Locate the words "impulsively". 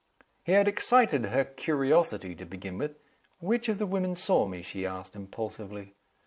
5.15-5.93